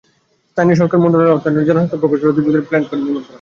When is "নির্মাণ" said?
2.93-3.13